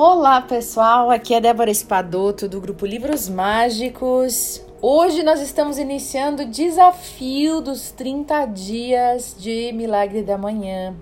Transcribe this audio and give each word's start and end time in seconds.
Olá 0.00 0.40
pessoal, 0.40 1.10
aqui 1.10 1.34
é 1.34 1.40
Débora 1.40 1.72
Espadoto 1.72 2.48
do 2.48 2.60
grupo 2.60 2.86
Livros 2.86 3.28
Mágicos. 3.28 4.64
Hoje 4.80 5.24
nós 5.24 5.40
estamos 5.40 5.76
iniciando 5.76 6.44
o 6.44 6.46
desafio 6.46 7.60
dos 7.60 7.90
30 7.90 8.46
dias 8.46 9.34
de 9.36 9.72
Milagre 9.72 10.22
da 10.22 10.38
Manhã. 10.38 10.94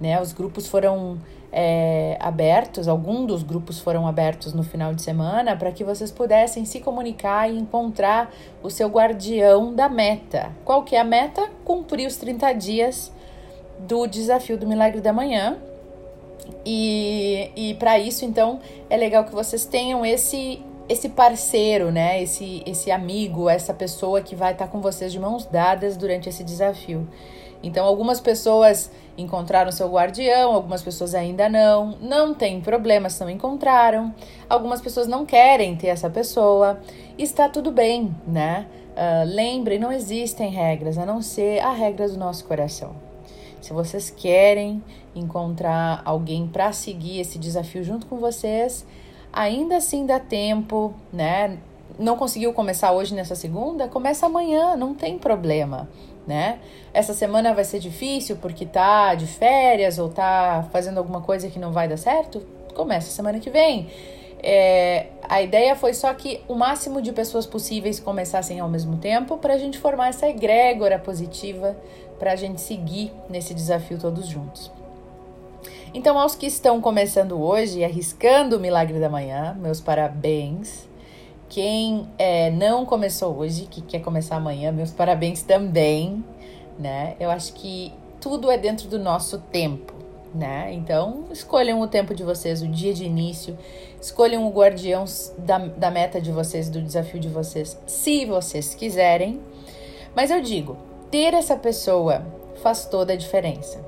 Né? 0.00 0.20
Os 0.20 0.32
grupos 0.32 0.66
foram 0.66 1.20
é, 1.52 2.18
abertos, 2.18 2.88
alguns 2.88 3.28
dos 3.28 3.42
grupos 3.44 3.78
foram 3.78 4.08
abertos 4.08 4.52
no 4.52 4.64
final 4.64 4.92
de 4.92 5.02
semana 5.02 5.54
para 5.54 5.70
que 5.70 5.84
vocês 5.84 6.10
pudessem 6.10 6.64
se 6.64 6.80
comunicar 6.80 7.48
e 7.48 7.56
encontrar 7.56 8.34
o 8.60 8.68
seu 8.68 8.88
guardião 8.88 9.72
da 9.72 9.88
meta. 9.88 10.50
Qual 10.64 10.82
que 10.82 10.96
é 10.96 11.00
a 11.00 11.04
meta? 11.04 11.48
Cumprir 11.64 12.08
os 12.08 12.16
30 12.16 12.52
dias 12.54 13.12
do 13.78 14.04
desafio 14.08 14.58
do 14.58 14.66
Milagre 14.66 15.00
da 15.00 15.12
Manhã 15.12 15.56
e, 16.64 17.50
e 17.54 17.74
para 17.74 17.98
isso, 17.98 18.24
então, 18.24 18.60
é 18.88 18.96
legal 18.96 19.24
que 19.24 19.32
vocês 19.32 19.64
tenham 19.64 20.04
esse 20.04 20.62
esse 20.88 21.08
parceiro, 21.08 21.90
né? 21.90 22.22
Esse, 22.22 22.62
esse 22.64 22.90
amigo, 22.90 23.48
essa 23.48 23.74
pessoa 23.74 24.20
que 24.20 24.36
vai 24.36 24.52
estar 24.52 24.68
com 24.68 24.80
vocês 24.80 25.10
de 25.10 25.18
mãos 25.18 25.44
dadas 25.44 25.96
durante 25.96 26.28
esse 26.28 26.44
desafio. 26.44 27.08
Então, 27.62 27.84
algumas 27.84 28.20
pessoas 28.20 28.90
encontraram 29.18 29.72
seu 29.72 29.88
guardião, 29.88 30.52
algumas 30.52 30.82
pessoas 30.82 31.14
ainda 31.14 31.48
não. 31.48 31.96
Não 32.00 32.34
tem 32.34 32.60
problema 32.60 33.10
se 33.10 33.20
não 33.20 33.30
encontraram. 33.30 34.14
Algumas 34.48 34.80
pessoas 34.80 35.08
não 35.08 35.26
querem 35.26 35.74
ter 35.74 35.88
essa 35.88 36.08
pessoa. 36.08 36.78
Está 37.18 37.48
tudo 37.48 37.72
bem, 37.72 38.14
né? 38.26 38.66
Uh, 38.92 39.26
lembre, 39.26 39.78
não 39.78 39.90
existem 39.90 40.50
regras 40.50 40.96
a 40.96 41.04
não 41.04 41.20
ser 41.20 41.58
a 41.60 41.72
regra 41.72 42.08
do 42.08 42.16
nosso 42.16 42.44
coração. 42.44 42.94
Se 43.66 43.72
vocês 43.72 44.10
querem 44.10 44.80
encontrar 45.12 46.00
alguém 46.04 46.46
para 46.46 46.70
seguir 46.70 47.18
esse 47.18 47.36
desafio 47.36 47.82
junto 47.82 48.06
com 48.06 48.16
vocês, 48.16 48.86
ainda 49.32 49.78
assim 49.78 50.06
dá 50.06 50.20
tempo, 50.20 50.94
né? 51.12 51.58
Não 51.98 52.16
conseguiu 52.16 52.52
começar 52.52 52.92
hoje 52.92 53.12
nessa 53.12 53.34
segunda? 53.34 53.88
Começa 53.88 54.26
amanhã, 54.26 54.76
não 54.76 54.94
tem 54.94 55.18
problema, 55.18 55.88
né? 56.28 56.60
Essa 56.94 57.12
semana 57.12 57.52
vai 57.52 57.64
ser 57.64 57.80
difícil 57.80 58.36
porque 58.36 58.64
tá 58.64 59.16
de 59.16 59.26
férias 59.26 59.98
ou 59.98 60.10
tá 60.10 60.68
fazendo 60.70 60.98
alguma 60.98 61.20
coisa 61.20 61.48
que 61.48 61.58
não 61.58 61.72
vai 61.72 61.88
dar 61.88 61.96
certo? 61.96 62.46
Começa 62.72 63.10
semana 63.10 63.40
que 63.40 63.50
vem. 63.50 63.88
É, 64.40 65.06
a 65.28 65.42
ideia 65.42 65.74
foi 65.74 65.92
só 65.92 66.14
que 66.14 66.40
o 66.46 66.54
máximo 66.54 67.02
de 67.02 67.10
pessoas 67.10 67.46
possíveis 67.46 67.98
começassem 67.98 68.60
ao 68.60 68.68
mesmo 68.68 68.98
tempo 68.98 69.38
para 69.38 69.54
a 69.54 69.58
gente 69.58 69.76
formar 69.76 70.10
essa 70.10 70.28
egrégora 70.28 71.00
positiva 71.00 71.76
para 72.18 72.32
a 72.32 72.36
gente 72.36 72.60
seguir 72.60 73.12
nesse 73.28 73.54
desafio 73.54 73.98
todos 73.98 74.26
juntos. 74.26 74.70
Então, 75.94 76.18
aos 76.18 76.34
que 76.34 76.46
estão 76.46 76.80
começando 76.80 77.40
hoje 77.40 77.78
e 77.78 77.84
arriscando 77.84 78.56
o 78.56 78.60
milagre 78.60 79.00
da 79.00 79.08
manhã, 79.08 79.56
meus 79.58 79.80
parabéns. 79.80 80.86
Quem 81.48 82.06
é, 82.18 82.50
não 82.50 82.84
começou 82.84 83.36
hoje, 83.36 83.66
que 83.66 83.80
quer 83.80 84.00
começar 84.00 84.36
amanhã, 84.36 84.72
meus 84.72 84.90
parabéns 84.90 85.42
também, 85.42 86.24
né? 86.78 87.14
Eu 87.20 87.30
acho 87.30 87.52
que 87.54 87.92
tudo 88.20 88.50
é 88.50 88.58
dentro 88.58 88.88
do 88.88 88.98
nosso 88.98 89.38
tempo, 89.38 89.94
né? 90.34 90.72
Então, 90.74 91.24
escolham 91.30 91.80
o 91.80 91.86
tempo 91.86 92.14
de 92.14 92.24
vocês, 92.24 92.60
o 92.62 92.68
dia 92.68 92.92
de 92.92 93.04
início, 93.04 93.56
escolham 94.00 94.46
o 94.46 94.50
guardião 94.50 95.04
da, 95.38 95.58
da 95.58 95.90
meta 95.90 96.20
de 96.20 96.32
vocês, 96.32 96.68
do 96.68 96.82
desafio 96.82 97.20
de 97.20 97.28
vocês, 97.28 97.80
se 97.86 98.26
vocês 98.26 98.74
quiserem. 98.74 99.40
Mas 100.14 100.30
eu 100.30 100.42
digo, 100.42 100.76
ter 101.10 101.34
essa 101.34 101.56
pessoa 101.56 102.24
faz 102.62 102.86
toda 102.86 103.12
a 103.12 103.16
diferença. 103.16 103.84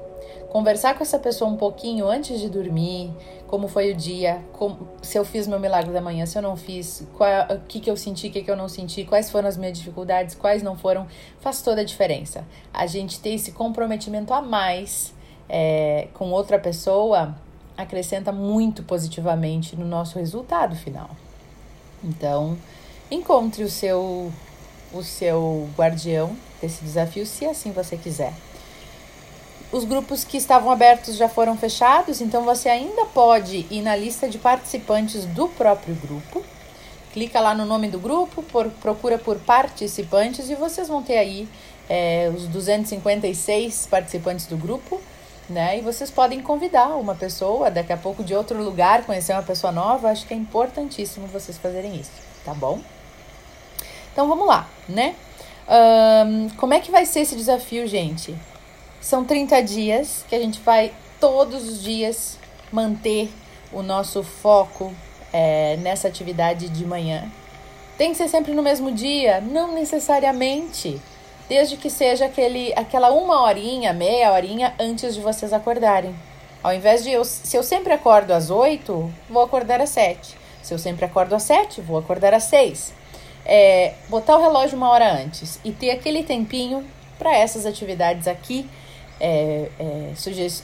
Conversar 0.51 0.97
com 0.97 1.03
essa 1.03 1.19
pessoa 1.19 1.51
um 1.51 1.57
pouquinho 1.57 2.09
antes 2.09 2.41
de 2.41 2.49
dormir, 2.49 3.13
como 3.47 3.69
foi 3.69 3.93
o 3.93 3.95
dia, 3.95 4.43
como, 4.53 4.89
se 5.03 5.19
eu 5.19 5.25
fiz 5.25 5.47
meu 5.47 5.61
milagre 5.61 5.93
da 5.93 6.01
manhã, 6.01 6.25
se 6.25 6.39
eu 6.39 6.43
não 6.43 6.57
fiz, 6.57 7.07
qual, 7.17 7.31
o 7.51 7.61
que, 7.69 7.81
que 7.81 7.91
eu 7.91 7.97
senti, 7.97 8.29
o 8.29 8.31
que, 8.31 8.43
que 8.43 8.51
eu 8.51 8.57
não 8.57 8.69
senti, 8.69 9.05
quais 9.05 9.31
foram 9.31 9.47
as 9.47 9.59
minhas 9.59 9.77
dificuldades, 9.77 10.35
quais 10.35 10.63
não 10.63 10.77
foram, 10.77 11.07
faz 11.41 11.61
toda 11.61 11.83
a 11.83 11.85
diferença. 11.85 12.47
A 12.73 12.87
gente 12.87 13.21
ter 13.21 13.31
esse 13.31 13.53
comprometimento 13.53 14.33
a 14.33 14.41
mais 14.41 15.13
é, 15.49 16.09
com 16.15 16.31
outra 16.31 16.59
pessoa 16.59 17.35
acrescenta 17.77 18.33
muito 18.33 18.83
positivamente 18.83 19.77
no 19.77 19.87
nosso 19.87 20.19
resultado 20.19 20.75
final. 20.75 21.11
Então, 22.03 22.57
encontre 23.11 23.63
o 23.63 23.69
seu 23.69 24.33
o 24.93 25.03
seu 25.03 25.69
guardião 25.77 26.35
desse 26.61 26.85
desafio, 26.85 27.25
se 27.27 27.47
assim 27.47 27.73
você 27.73 27.97
quiser. 27.97 28.33
Os 29.71 29.85
grupos 29.85 30.25
que 30.25 30.39
estavam 30.39 30.71
abertos 30.71 31.17
já 31.17 31.29
foram 31.29 31.57
fechados, 31.57 32.23
então 32.23 32.43
você 32.43 32.71
ainda 32.71 33.05
pode 33.05 33.67
ir 33.71 33.83
na 33.83 33.95
lista 33.95 34.27
de 34.27 34.39
participantes 34.39 35.27
do 35.27 35.47
próprio 35.49 35.95
grupo. 35.95 36.43
Clica 37.13 37.39
lá 37.39 37.55
no 37.55 37.67
nome 37.67 37.89
do 37.89 37.99
grupo, 37.99 38.43
por, 38.45 38.67
procura 38.81 39.19
por 39.19 39.39
participantes 39.39 40.49
e 40.49 40.55
vocês 40.55 40.89
vão 40.89 41.03
ter 41.03 41.19
aí 41.19 41.47
é, 41.89 42.33
os 42.35 42.47
256 42.49 43.87
participantes 43.91 44.47
do 44.47 44.57
grupo, 44.57 45.01
né? 45.51 45.79
E 45.79 45.81
vocês 45.83 46.11
podem 46.11 46.41
convidar 46.41 46.97
uma 46.97 47.15
pessoa 47.15 47.71
daqui 47.71 47.93
a 47.93 47.97
pouco 47.97 48.25
de 48.25 48.35
outro 48.35 48.63
lugar, 48.63 49.05
conhecer 49.05 49.35
uma 49.35 49.43
pessoa 49.43 49.71
nova. 49.71 50.11
Acho 50.11 50.27
que 50.27 50.33
é 50.33 50.37
importantíssimo 50.37 51.27
vocês 51.27 51.59
fazerem 51.59 51.95
isso, 51.97 52.13
tá 52.43 52.55
bom? 52.55 52.81
Então 54.13 54.27
vamos 54.27 54.47
lá, 54.47 54.67
né? 54.89 55.15
Um, 55.69 56.49
como 56.57 56.73
é 56.73 56.81
que 56.81 56.91
vai 56.91 57.05
ser 57.05 57.21
esse 57.21 57.37
desafio, 57.37 57.87
gente? 57.87 58.35
São 59.03 59.23
30 59.23 59.63
dias 59.63 60.25
que 60.27 60.35
a 60.35 60.39
gente 60.39 60.61
vai 60.61 60.93
todos 61.21 61.69
os 61.69 61.83
dias 61.83 62.39
manter 62.73 63.31
o 63.71 63.83
nosso 63.83 64.23
foco 64.23 64.95
é, 65.31 65.77
nessa 65.77 66.09
atividade 66.09 66.71
de 66.71 66.87
manhã. 66.87 67.31
Tem 67.99 68.13
que 68.13 68.17
ser 68.17 68.29
sempre 68.29 68.55
no 68.55 68.63
mesmo 68.63 68.91
dia? 68.91 69.41
Não 69.43 69.75
necessariamente. 69.75 70.99
Desde 71.49 71.77
que 71.77 71.91
seja 71.91 72.27
aquele, 72.27 72.73
aquela 72.75 73.11
uma 73.11 73.43
horinha, 73.43 73.93
meia 73.93 74.33
horinha 74.33 74.75
antes 74.79 75.15
de 75.15 75.21
vocês 75.21 75.53
acordarem. 75.53 76.15
Ao 76.63 76.73
invés 76.73 77.05
de 77.05 77.11
eu, 77.11 77.25
se 77.25 77.57
eu 77.57 77.63
sempre 77.63 77.93
acordo 77.93 78.33
às 78.33 78.51
8, 78.51 79.13
vou 79.29 79.43
acordar 79.43 79.81
às 79.81 79.91
7. 79.91 80.37
Se 80.63 80.73
eu 80.73 80.79
sempre 80.79 81.05
acordo 81.05 81.35
às 81.35 81.43
7, 81.43 81.81
vou 81.81 81.99
acordar 81.99 82.33
às 82.33 82.45
6 82.45 82.99
é, 83.45 83.95
botar 84.09 84.37
o 84.37 84.41
relógio 84.41 84.77
uma 84.77 84.89
hora 84.91 85.13
antes 85.13 85.59
e 85.65 85.73
ter 85.73 85.91
aquele 85.91 86.23
tempinho 86.23 86.85
para 87.19 87.37
essas 87.37 87.67
atividades 87.67 88.29
aqui 88.29 88.69
é, 89.21 89.69
é, 89.79 90.13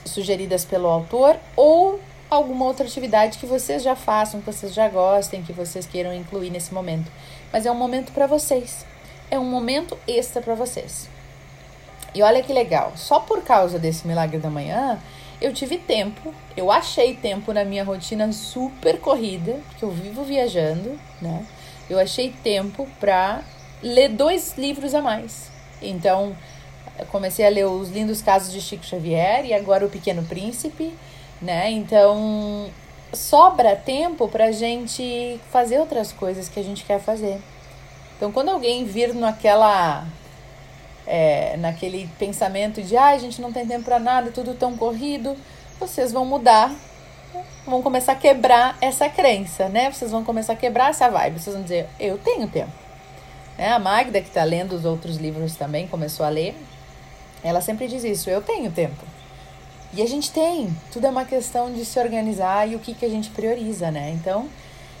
sugeridas 0.05 0.63
pelo 0.63 0.87
autor 0.87 1.37
ou 1.55 1.99
alguma 2.29 2.65
outra 2.65 2.85
atividade 2.85 3.37
que 3.37 3.45
vocês 3.45 3.83
já 3.83 3.95
façam, 3.95 4.39
que 4.39 4.45
vocês 4.45 4.73
já 4.73 4.87
gostem, 4.87 5.43
que 5.43 5.53
vocês 5.53 5.85
queiram 5.85 6.13
incluir 6.13 6.49
nesse 6.49 6.73
momento. 6.73 7.11
Mas 7.51 7.65
é 7.65 7.71
um 7.71 7.75
momento 7.75 8.11
para 8.11 8.27
vocês. 8.27 8.85
É 9.29 9.39
um 9.39 9.45
momento 9.45 9.97
extra 10.07 10.41
para 10.41 10.55
vocês. 10.55 11.09
E 12.13 12.21
olha 12.21 12.41
que 12.41 12.53
legal, 12.53 12.93
só 12.95 13.19
por 13.19 13.41
causa 13.41 13.77
desse 13.77 14.07
milagre 14.07 14.37
da 14.37 14.49
manhã, 14.49 14.97
eu 15.41 15.53
tive 15.53 15.77
tempo, 15.77 16.33
eu 16.55 16.71
achei 16.71 17.13
tempo 17.13 17.51
na 17.51 17.65
minha 17.65 17.83
rotina 17.83 18.31
super 18.31 18.99
corrida, 18.99 19.59
porque 19.67 19.83
eu 19.83 19.91
vivo 19.91 20.23
viajando, 20.23 20.97
né? 21.21 21.45
Eu 21.89 21.99
achei 21.99 22.33
tempo 22.43 22.87
para 22.99 23.41
ler 23.81 24.09
dois 24.09 24.57
livros 24.57 24.95
a 24.95 25.01
mais. 25.01 25.51
Então, 25.81 26.35
comecei 27.11 27.45
a 27.45 27.49
ler 27.49 27.65
os 27.65 27.89
lindos 27.89 28.21
casos 28.21 28.51
de 28.51 28.61
Chico 28.61 28.85
Xavier 28.85 29.45
e 29.45 29.53
agora 29.53 29.85
o 29.85 29.89
Pequeno 29.89 30.23
Príncipe, 30.23 30.93
né? 31.41 31.69
Então, 31.69 32.69
sobra 33.13 33.75
tempo 33.75 34.27
pra 34.27 34.51
gente 34.51 35.39
fazer 35.51 35.79
outras 35.79 36.11
coisas 36.11 36.49
que 36.49 36.59
a 36.59 36.63
gente 36.63 36.83
quer 36.83 36.99
fazer. 36.99 37.39
Então, 38.15 38.31
quando 38.31 38.49
alguém 38.49 38.85
vir 38.85 39.13
naquela 39.13 40.05
é, 41.05 41.55
naquele 41.57 42.09
pensamento 42.17 42.81
de 42.81 42.97
ah, 42.97 43.09
a 43.09 43.17
gente 43.17 43.41
não 43.41 43.51
tem 43.51 43.65
tempo 43.67 43.85
para 43.85 43.99
nada, 43.99 44.31
tudo 44.31 44.53
tão 44.53 44.75
corrido, 44.75 45.35
vocês 45.79 46.11
vão 46.11 46.25
mudar 46.25 46.73
vão 47.65 47.81
começar 47.81 48.13
a 48.13 48.15
quebrar 48.15 48.77
essa 48.81 49.09
crença, 49.09 49.69
né? 49.69 49.91
Vocês 49.91 50.11
vão 50.11 50.23
começar 50.23 50.53
a 50.53 50.55
quebrar 50.55 50.89
essa 50.89 51.09
vibe. 51.09 51.39
Vocês 51.39 51.55
vão 51.55 51.63
dizer, 51.63 51.87
eu 51.99 52.17
tenho 52.17 52.47
tempo. 52.47 52.71
Né? 53.57 53.69
A 53.69 53.79
Magda, 53.79 54.21
que 54.21 54.27
está 54.27 54.43
lendo 54.43 54.73
os 54.73 54.85
outros 54.85 55.17
livros 55.17 55.55
também, 55.55 55.87
começou 55.87 56.25
a 56.25 56.29
ler, 56.29 56.55
ela 57.43 57.61
sempre 57.61 57.87
diz 57.87 58.03
isso, 58.03 58.29
eu 58.29 58.41
tenho 58.41 58.71
tempo. 58.71 59.03
E 59.93 60.01
a 60.01 60.07
gente 60.07 60.31
tem, 60.31 60.75
tudo 60.91 61.07
é 61.07 61.09
uma 61.09 61.25
questão 61.25 61.71
de 61.71 61.85
se 61.85 61.97
organizar 61.99 62.69
e 62.69 62.75
o 62.75 62.79
que, 62.79 62.93
que 62.93 63.05
a 63.05 63.09
gente 63.09 63.29
prioriza, 63.29 63.91
né? 63.91 64.11
Então, 64.11 64.49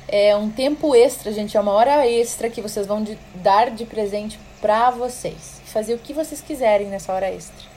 é 0.07 0.35
um 0.35 0.49
tempo 0.49 0.95
extra, 0.95 1.31
gente, 1.31 1.57
é 1.57 1.59
uma 1.59 1.71
hora 1.71 2.07
extra 2.07 2.49
que 2.49 2.61
vocês 2.61 2.85
vão 2.85 3.03
de, 3.03 3.17
dar 3.35 3.71
de 3.71 3.85
presente 3.85 4.39
para 4.61 4.91
vocês. 4.91 5.61
Fazer 5.65 5.95
o 5.95 5.97
que 5.97 6.13
vocês 6.13 6.41
quiserem 6.41 6.87
nessa 6.87 7.11
hora 7.11 7.29
extra. 7.29 7.74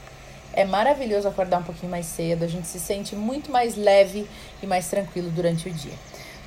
É 0.59 0.65
maravilhoso 0.65 1.29
acordar 1.29 1.61
um 1.61 1.63
pouquinho 1.63 1.89
mais 1.89 2.05
cedo, 2.05 2.43
a 2.43 2.49
gente 2.49 2.67
se 2.67 2.81
sente 2.81 3.15
muito 3.15 3.49
mais 3.49 3.77
leve 3.77 4.29
e 4.61 4.67
mais 4.67 4.89
tranquilo 4.89 5.31
durante 5.31 5.69
o 5.69 5.73
dia. 5.73 5.93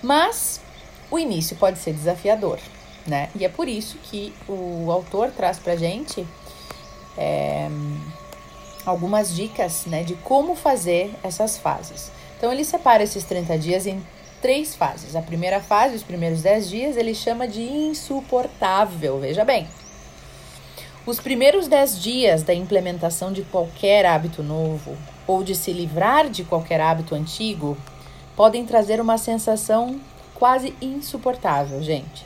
Mas 0.03 0.59
o 1.09 1.17
início 1.17 1.55
pode 1.55 1.79
ser 1.79 1.93
desafiador, 1.93 2.59
né? 3.07 3.29
E 3.33 3.45
é 3.45 3.47
por 3.47 3.69
isso 3.69 3.97
que 4.03 4.33
o 4.49 4.91
autor 4.91 5.31
traz 5.31 5.59
pra 5.59 5.77
gente 5.77 6.27
é, 7.17 7.69
algumas 8.85 9.33
dicas, 9.33 9.85
né, 9.85 10.03
de 10.03 10.15
como 10.15 10.55
fazer 10.55 11.15
essas 11.23 11.57
fases. 11.57 12.11
Então 12.37 12.51
ele 12.51 12.65
separa 12.65 13.01
esses 13.03 13.23
30 13.23 13.57
dias 13.59 13.87
em 13.87 14.05
três 14.41 14.75
fases. 14.75 15.15
A 15.15 15.21
primeira 15.21 15.61
fase, 15.61 15.95
os 15.95 16.03
primeiros 16.03 16.41
10 16.41 16.69
dias, 16.69 16.97
ele 16.97 17.15
chama 17.15 17.47
de 17.47 17.63
insuportável. 17.63 19.21
Veja 19.21 19.45
bem. 19.45 19.69
Os 21.03 21.19
primeiros 21.19 21.68
10 21.68 22.00
dias 22.00 22.44
da 22.44 22.53
implementação 22.53 23.33
de 23.33 23.42
qualquer 23.42 24.06
hábito 24.06 24.44
novo 24.44 24.95
ou 25.25 25.44
de 25.44 25.56
se 25.56 25.74
livrar 25.74 26.30
de 26.30 26.44
qualquer 26.44 26.80
hábito 26.80 27.15
antigo 27.15 27.75
podem 28.36 28.68
trazer 28.68 29.01
uma 29.01 29.18
sensação 29.18 30.00
quase 30.36 30.75
insuportável, 30.80 31.81
gente. 31.81 32.24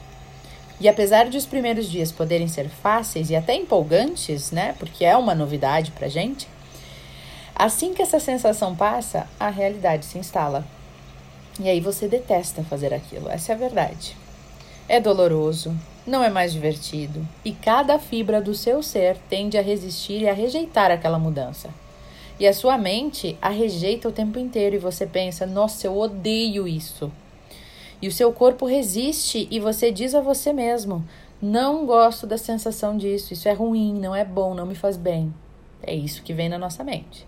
E 0.81 0.89
apesar 0.89 1.29
de 1.29 1.37
os 1.37 1.45
primeiros 1.45 1.89
dias 1.89 2.11
poderem 2.11 2.49
ser 2.49 2.67
fáceis 2.67 3.29
e 3.29 3.35
até 3.35 3.55
empolgantes, 3.55 4.51
né? 4.51 4.75
Porque 4.77 5.05
é 5.05 5.15
uma 5.15 5.33
novidade 5.33 5.91
pra 5.91 6.09
gente, 6.09 6.45
assim 7.55 7.93
que 7.93 8.01
essa 8.01 8.19
sensação 8.19 8.75
passa, 8.75 9.25
a 9.39 9.49
realidade 9.49 10.05
se 10.05 10.17
instala. 10.17 10.65
E 11.61 11.69
aí 11.69 11.79
você 11.79 12.09
detesta 12.09 12.61
fazer 12.61 12.93
aquilo, 12.93 13.29
essa 13.29 13.53
é 13.53 13.55
a 13.55 13.57
verdade. 13.57 14.17
É 14.89 14.99
doloroso, 14.99 15.73
não 16.05 16.23
é 16.23 16.29
mais 16.29 16.53
divertido, 16.53 17.27
e 17.43 17.51
cada 17.51 17.97
fibra 17.97 18.41
do 18.41 18.53
seu 18.53 18.83
ser 18.83 19.17
tende 19.29 19.57
a 19.57 19.61
resistir 19.61 20.21
e 20.21 20.29
a 20.29 20.33
rejeitar 20.33 20.91
aquela 20.91 21.17
mudança. 21.17 21.69
E 22.39 22.45
a 22.45 22.53
sua 22.53 22.77
mente 22.77 23.37
a 23.41 23.49
rejeita 23.49 24.09
o 24.09 24.11
tempo 24.11 24.37
inteiro 24.37 24.75
e 24.75 24.79
você 24.79 25.05
pensa: 25.05 25.45
nossa, 25.45 25.87
eu 25.87 25.97
odeio 25.97 26.67
isso. 26.67 27.11
E 28.01 28.07
o 28.07 28.11
seu 28.11 28.31
corpo 28.33 28.65
resiste 28.65 29.47
e 29.49 29.59
você 29.59 29.89
diz 29.89 30.13
a 30.13 30.21
você 30.21 30.51
mesmo: 30.51 31.03
não 31.41 31.85
gosto 31.85 32.27
da 32.27 32.37
sensação 32.37 32.97
disso, 32.97 33.33
isso 33.33 33.47
é 33.47 33.53
ruim, 33.53 33.93
não 33.93 34.13
é 34.13 34.25
bom, 34.25 34.53
não 34.53 34.65
me 34.65 34.75
faz 34.75 34.97
bem. 34.97 35.33
É 35.81 35.93
isso 35.93 36.23
que 36.23 36.33
vem 36.33 36.49
na 36.49 36.57
nossa 36.57 36.83
mente. 36.83 37.25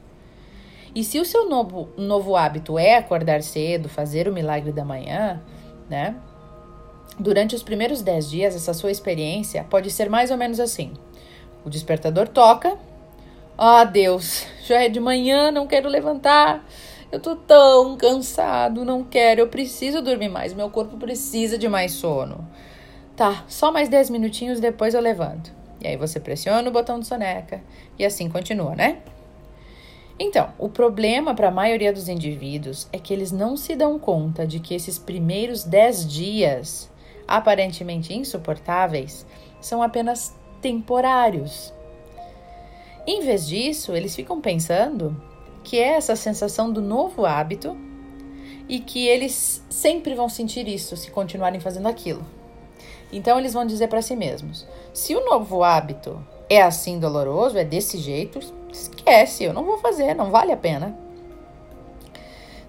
E 0.93 1.03
se 1.03 1.19
o 1.19 1.25
seu 1.25 1.47
novo, 1.47 1.89
novo 1.97 2.35
hábito 2.35 2.77
é 2.77 2.95
acordar 2.95 3.43
cedo, 3.43 3.87
fazer 3.87 4.27
o 4.27 4.33
milagre 4.33 4.71
da 4.71 4.83
manhã, 4.83 5.41
né? 5.89 6.15
Durante 7.19 7.55
os 7.55 7.63
primeiros 7.63 8.01
10 8.01 8.29
dias, 8.29 8.55
essa 8.55 8.73
sua 8.73 8.91
experiência 8.91 9.63
pode 9.63 9.89
ser 9.89 10.09
mais 10.09 10.29
ou 10.29 10.37
menos 10.37 10.59
assim: 10.59 10.93
o 11.65 11.69
despertador 11.69 12.27
toca. 12.27 12.77
Ah, 13.57 13.83
Deus, 13.83 14.45
já 14.63 14.83
é 14.83 14.89
de 14.89 14.99
manhã, 14.99 15.49
não 15.51 15.65
quero 15.65 15.89
levantar. 15.89 16.63
Eu 17.11 17.19
tô 17.19 17.35
tão 17.35 17.97
cansado, 17.97 18.85
não 18.85 19.03
quero, 19.03 19.41
eu 19.41 19.47
preciso 19.47 20.01
dormir 20.01 20.29
mais, 20.29 20.53
meu 20.53 20.69
corpo 20.69 20.97
precisa 20.97 21.57
de 21.57 21.67
mais 21.67 21.93
sono. 21.93 22.47
Tá, 23.15 23.45
só 23.47 23.71
mais 23.71 23.89
10 23.89 24.09
minutinhos 24.09 24.59
depois 24.59 24.93
eu 24.93 25.01
levanto. 25.01 25.51
E 25.81 25.87
aí 25.87 25.97
você 25.97 26.19
pressiona 26.19 26.69
o 26.69 26.71
botão 26.71 26.99
de 26.99 27.07
soneca 27.07 27.61
e 27.97 28.05
assim 28.05 28.29
continua, 28.29 28.75
né? 28.75 28.99
Então, 30.19 30.49
o 30.57 30.67
problema 30.67 31.33
para 31.33 31.47
a 31.47 31.51
maioria 31.51 31.93
dos 31.93 32.09
indivíduos 32.09 32.87
é 32.91 32.99
que 32.99 33.13
eles 33.13 33.31
não 33.31 33.55
se 33.55 33.75
dão 33.75 33.97
conta 33.97 34.45
de 34.45 34.59
que 34.59 34.75
esses 34.75 34.99
primeiros 34.99 35.63
10 35.63 36.11
dias 36.11 36.91
aparentemente 37.27 38.13
insuportáveis, 38.13 39.25
são 39.59 39.81
apenas 39.81 40.35
temporários. 40.61 41.73
Em 43.05 43.21
vez 43.21 43.47
disso, 43.47 43.93
eles 43.93 44.15
ficam 44.15 44.41
pensando 44.41 45.15
que 45.63 45.77
é 45.77 45.95
essa 45.95 46.15
sensação 46.15 46.71
do 46.71 46.81
novo 46.81 47.25
hábito 47.25 47.77
e 48.69 48.79
que 48.79 49.07
eles 49.07 49.63
sempre 49.69 50.13
vão 50.13 50.29
sentir 50.29 50.67
isso 50.67 50.95
se 50.95 51.11
continuarem 51.11 51.59
fazendo 51.59 51.87
aquilo. 51.87 52.25
Então 53.11 53.39
eles 53.39 53.53
vão 53.53 53.65
dizer 53.65 53.87
para 53.87 54.01
si 54.01 54.15
mesmos: 54.15 54.67
se 54.93 55.15
o 55.15 55.25
novo 55.25 55.63
hábito 55.63 56.21
é 56.49 56.61
assim 56.61 56.99
doloroso, 56.99 57.57
é 57.57 57.63
desse 57.63 57.97
jeito, 57.97 58.39
esquece, 58.71 59.43
eu 59.43 59.53
não 59.53 59.63
vou 59.63 59.77
fazer, 59.77 60.13
não 60.13 60.31
vale 60.31 60.51
a 60.51 60.57
pena. 60.57 61.06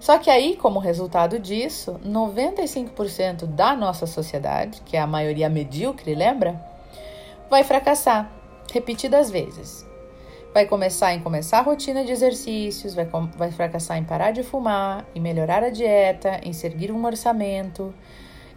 Só 0.08 0.16
que 0.16 0.30
aí, 0.30 0.56
como 0.56 0.78
resultado 0.78 1.38
disso, 1.38 2.00
95% 2.02 3.44
da 3.44 3.76
nossa 3.76 4.06
sociedade, 4.06 4.80
que 4.80 4.96
é 4.96 5.00
a 5.00 5.06
maioria 5.06 5.50
medíocre, 5.50 6.14
lembra? 6.14 6.58
Vai 7.50 7.62
fracassar 7.62 8.32
repetidas 8.72 9.30
vezes. 9.30 9.86
Vai 10.54 10.64
começar 10.64 11.12
em 11.12 11.20
começar 11.20 11.58
a 11.58 11.60
rotina 11.60 12.06
de 12.06 12.12
exercícios, 12.12 12.94
vai, 12.94 13.06
vai 13.36 13.50
fracassar 13.50 13.98
em 13.98 14.04
parar 14.04 14.30
de 14.30 14.42
fumar, 14.42 15.04
em 15.14 15.20
melhorar 15.20 15.62
a 15.62 15.68
dieta, 15.68 16.40
em 16.42 16.54
seguir 16.54 16.90
um 16.90 17.04
orçamento 17.04 17.92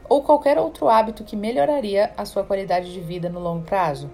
ou 0.08 0.24
qualquer 0.24 0.58
outro 0.58 0.88
hábito 0.88 1.26
que 1.26 1.36
melhoraria 1.36 2.14
a 2.16 2.24
sua 2.24 2.46
qualidade 2.46 2.94
de 2.94 3.02
vida 3.02 3.28
no 3.28 3.42
longo 3.42 3.66
prazo. 3.66 4.10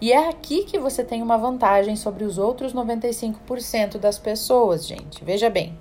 E 0.00 0.12
é 0.12 0.28
aqui 0.28 0.64
que 0.64 0.80
você 0.80 1.04
tem 1.04 1.22
uma 1.22 1.38
vantagem 1.38 1.94
sobre 1.94 2.24
os 2.24 2.38
outros 2.38 2.74
95% 2.74 3.98
das 3.98 4.18
pessoas, 4.18 4.84
gente. 4.84 5.24
Veja 5.24 5.48
bem, 5.48 5.78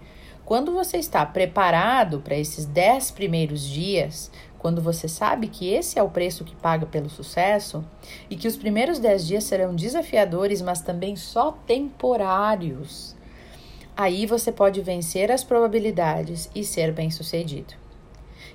quando 0.51 0.73
você 0.73 0.97
está 0.97 1.25
preparado 1.25 2.19
para 2.19 2.35
esses 2.35 2.65
10 2.65 3.11
primeiros 3.11 3.61
dias, 3.61 4.29
quando 4.59 4.81
você 4.81 5.07
sabe 5.07 5.47
que 5.47 5.69
esse 5.69 5.97
é 5.97 6.03
o 6.03 6.09
preço 6.09 6.43
que 6.43 6.57
paga 6.57 6.85
pelo 6.85 7.09
sucesso 7.09 7.85
e 8.29 8.35
que 8.35 8.49
os 8.49 8.57
primeiros 8.57 8.99
10 8.99 9.27
dias 9.27 9.45
serão 9.45 9.73
desafiadores, 9.73 10.61
mas 10.61 10.81
também 10.81 11.15
só 11.15 11.53
temporários, 11.65 13.15
aí 13.95 14.25
você 14.25 14.51
pode 14.51 14.81
vencer 14.81 15.31
as 15.31 15.41
probabilidades 15.41 16.51
e 16.53 16.65
ser 16.65 16.91
bem-sucedido. 16.91 17.73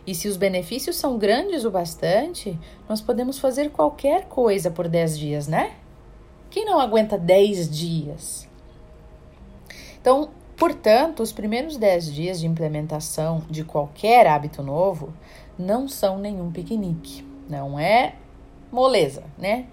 E 0.07 0.15
se 0.15 0.29
os 0.29 0.37
benefícios 0.37 0.97
são 0.97 1.17
grandes 1.17 1.65
o 1.65 1.71
bastante, 1.71 2.59
nós 2.87 3.01
podemos 3.01 3.39
fazer 3.39 3.71
qualquer 3.71 4.27
coisa 4.27 4.71
por 4.71 4.87
10 4.87 5.19
dias, 5.19 5.49
né? 5.49 5.77
Quem 6.51 6.67
não 6.67 6.79
aguenta 6.79 7.17
10 7.17 7.71
dias? 7.71 8.47
Então, 9.99 10.29
portanto, 10.57 11.23
os 11.23 11.33
primeiros 11.33 11.77
10 11.77 12.13
dias 12.13 12.41
de 12.41 12.47
implementação 12.47 13.45
de 13.49 13.65
qualquer 13.65 14.27
hábito 14.27 14.63
novo 14.63 15.13
não 15.59 15.89
são 15.89 16.19
nenhum 16.19 16.51
piquenique. 16.51 17.25
Não 17.49 17.79
é 17.79 18.15
moleza, 18.71 19.23
né? 19.39 19.67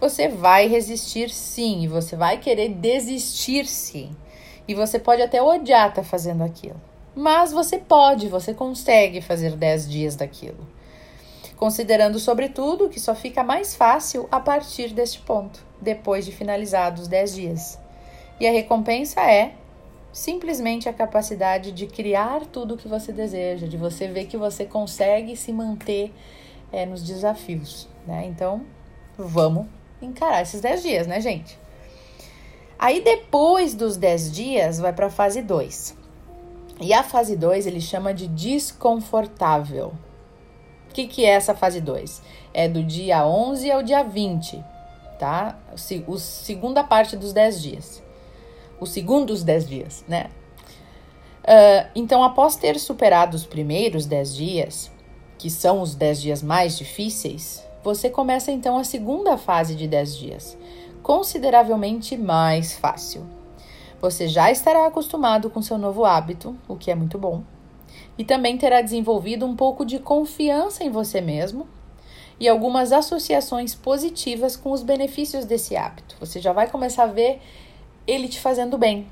Você 0.00 0.28
vai 0.28 0.66
resistir 0.66 1.30
sim, 1.30 1.82
e 1.82 1.88
você 1.88 2.16
vai 2.16 2.38
querer 2.38 2.70
desistir 2.70 3.66
sim. 3.66 4.10
E 4.66 4.74
você 4.74 4.98
pode 4.98 5.20
até 5.20 5.42
odiar 5.42 5.90
estar 5.90 6.02
tá 6.02 6.08
fazendo 6.08 6.42
aquilo. 6.42 6.80
Mas 7.14 7.52
você 7.52 7.76
pode, 7.78 8.28
você 8.28 8.54
consegue 8.54 9.20
fazer 9.20 9.56
10 9.56 9.88
dias 9.88 10.16
daquilo. 10.16 10.66
Considerando, 11.56 12.18
sobretudo, 12.18 12.88
que 12.88 12.98
só 12.98 13.14
fica 13.14 13.44
mais 13.44 13.74
fácil 13.74 14.26
a 14.32 14.40
partir 14.40 14.94
deste 14.94 15.18
ponto, 15.18 15.62
depois 15.80 16.24
de 16.24 16.32
finalizados 16.32 17.02
os 17.02 17.08
10 17.08 17.34
dias. 17.34 17.78
E 18.38 18.46
a 18.46 18.52
recompensa 18.52 19.20
é 19.20 19.52
simplesmente 20.12 20.88
a 20.88 20.92
capacidade 20.92 21.72
de 21.72 21.86
criar 21.86 22.46
tudo 22.46 22.74
o 22.74 22.76
que 22.76 22.88
você 22.88 23.12
deseja, 23.12 23.66
de 23.66 23.76
você 23.76 24.08
ver 24.08 24.26
que 24.26 24.36
você 24.36 24.64
consegue 24.64 25.36
se 25.36 25.52
manter 25.52 26.12
é, 26.72 26.84
nos 26.84 27.02
desafios. 27.02 27.88
Né? 28.06 28.26
Então, 28.26 28.62
vamos 29.16 29.66
encarar 30.00 30.42
esses 30.42 30.60
10 30.60 30.82
dias, 30.82 31.06
né, 31.06 31.20
gente? 31.20 31.58
Aí, 32.78 33.02
depois 33.02 33.74
dos 33.74 33.96
10 33.96 34.32
dias, 34.32 34.78
vai 34.78 34.92
para 34.92 35.06
a 35.06 35.10
fase 35.10 35.42
2. 35.42 35.96
E 36.80 36.94
a 36.94 37.02
fase 37.02 37.36
2 37.36 37.66
ele 37.66 37.80
chama 37.80 38.14
de 38.14 38.26
desconfortável. 38.26 39.92
O 40.88 40.92
que, 40.94 41.06
que 41.06 41.24
é 41.24 41.30
essa 41.30 41.54
fase 41.54 41.80
2? 41.80 42.22
É 42.54 42.66
do 42.66 42.82
dia 42.82 43.24
11 43.26 43.70
ao 43.70 43.82
dia 43.82 44.02
20, 44.02 44.64
tá? 45.18 45.58
O, 46.06 46.18
segunda 46.18 46.82
parte 46.82 47.16
dos 47.16 47.34
10 47.34 47.62
dias. 47.62 48.02
O 48.80 48.86
segundo 48.86 49.26
dos 49.26 49.44
10 49.44 49.68
dias, 49.68 50.04
né? 50.08 50.30
Uh, 51.44 51.90
então, 51.94 52.24
após 52.24 52.56
ter 52.56 52.78
superado 52.78 53.36
os 53.36 53.44
primeiros 53.44 54.06
10 54.06 54.34
dias, 54.34 54.90
que 55.38 55.50
são 55.50 55.80
os 55.80 55.94
10 55.94 56.22
dias 56.22 56.42
mais 56.42 56.76
difíceis, 56.76 57.64
você 57.82 58.10
começa 58.10 58.52
então 58.52 58.76
a 58.76 58.84
segunda 58.84 59.36
fase 59.36 59.74
de 59.74 59.86
10 59.86 60.16
dias, 60.16 60.58
consideravelmente 61.02 62.16
mais 62.16 62.74
fácil. 62.74 63.26
Você 64.00 64.28
já 64.28 64.50
estará 64.50 64.86
acostumado 64.86 65.50
com 65.50 65.60
seu 65.60 65.76
novo 65.76 66.04
hábito, 66.04 66.56
o 66.68 66.76
que 66.76 66.90
é 66.90 66.94
muito 66.94 67.18
bom, 67.18 67.42
e 68.16 68.24
também 68.24 68.56
terá 68.56 68.80
desenvolvido 68.80 69.46
um 69.46 69.56
pouco 69.56 69.84
de 69.84 69.98
confiança 69.98 70.84
em 70.84 70.90
você 70.90 71.20
mesmo 71.20 71.66
e 72.38 72.48
algumas 72.48 72.92
associações 72.92 73.74
positivas 73.74 74.56
com 74.56 74.72
os 74.72 74.82
benefícios 74.82 75.44
desse 75.44 75.76
hábito. 75.76 76.16
Você 76.18 76.40
já 76.40 76.52
vai 76.52 76.68
começar 76.68 77.04
a 77.04 77.06
ver 77.06 77.40
ele 78.10 78.28
te 78.28 78.40
fazendo 78.40 78.76
bem. 78.76 79.06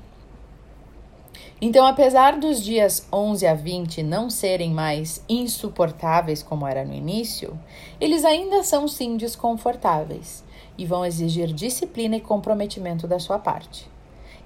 Então, 1.61 1.85
apesar 1.85 2.37
dos 2.37 2.63
dias 2.63 3.07
11 3.11 3.45
a 3.45 3.53
20 3.53 4.03
não 4.03 4.29
serem 4.29 4.71
mais 4.71 5.23
insuportáveis 5.27 6.41
como 6.41 6.65
era 6.65 6.85
no 6.85 6.93
início, 6.93 7.57
eles 7.99 8.23
ainda 8.23 8.63
são 8.63 8.87
sim 8.87 9.17
desconfortáveis 9.17 10.43
e 10.77 10.85
vão 10.85 11.05
exigir 11.05 11.51
disciplina 11.51 12.15
e 12.15 12.21
comprometimento 12.21 13.07
da 13.07 13.19
sua 13.19 13.39
parte. 13.39 13.89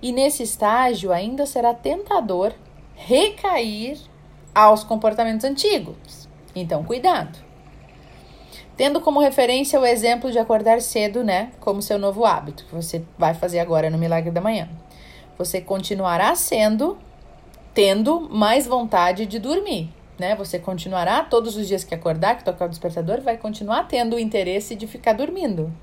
E 0.02 0.12
nesse 0.12 0.44
estágio 0.44 1.12
ainda 1.12 1.46
será 1.46 1.74
tentador 1.74 2.52
recair 2.96 4.00
aos 4.54 4.84
comportamentos 4.84 5.46
antigos. 5.46 6.28
Então, 6.56 6.84
cuidado. 6.84 7.53
Tendo 8.76 9.00
como 9.02 9.20
referência 9.20 9.80
o 9.80 9.86
exemplo 9.86 10.32
de 10.32 10.40
acordar 10.40 10.82
cedo, 10.82 11.24
né, 11.24 11.52
como 11.60 11.82
seu 11.82 12.00
novo 12.00 12.26
hábito, 12.26 12.66
que 12.66 12.74
você 12.74 13.04
vai 13.18 13.34
fazer 13.34 13.60
agora 13.60 13.90
no 13.90 13.98
Milagre 13.98 14.32
da 14.32 14.42
Manhã. 14.42 14.68
Você 15.38 15.62
continuará 15.62 16.34
sendo 16.36 16.98
tendo 17.74 18.30
mais 18.30 18.68
vontade 18.68 19.26
de 19.26 19.40
dormir, 19.40 19.90
né? 20.18 20.36
Você 20.36 20.60
continuará 20.60 21.24
todos 21.24 21.58
os 21.58 21.68
dias 21.68 21.84
que 21.84 21.96
acordar, 21.96 22.38
que 22.38 22.44
tocar 22.44 22.66
o 22.66 22.70
despertador, 22.70 23.22
vai 23.22 23.38
continuar 23.38 23.88
tendo 23.88 24.16
o 24.16 24.20
interesse 24.20 24.76
de 24.76 24.86
ficar 24.86 25.14
dormindo. 25.14 25.74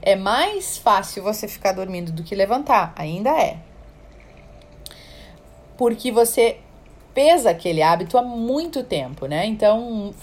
É 0.00 0.16
mais 0.16 0.78
fácil 0.78 1.22
você 1.22 1.46
ficar 1.46 1.72
dormindo 1.72 2.10
do 2.10 2.22
que 2.22 2.34
levantar, 2.34 2.94
ainda 2.96 3.30
é. 3.30 3.58
Porque 5.76 6.10
você 6.10 6.58
pesa 7.12 7.50
aquele 7.50 7.82
hábito 7.82 8.16
há 8.16 8.22
muito 8.22 8.82
tempo, 8.82 9.26
né? 9.26 9.44
Então, 9.44 10.14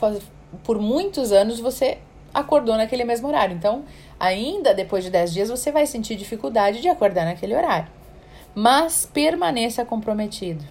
por 0.64 0.80
muitos 0.80 1.32
anos 1.32 1.60
você 1.60 2.00
acordou 2.34 2.76
naquele 2.78 3.04
mesmo 3.04 3.28
horário. 3.28 3.56
Então, 3.56 3.84
ainda 4.20 4.74
depois 4.74 5.04
de 5.04 5.10
10 5.10 5.34
dias, 5.34 5.50
você 5.50 5.72
vai 5.72 5.86
sentir 5.86 6.16
dificuldade 6.16 6.82
de 6.82 6.90
acordar 6.90 7.26
naquele 7.26 7.56
horário. 7.56 7.90
Mas 8.54 9.06
permaneça 9.06 9.86
comprometido 9.86 10.64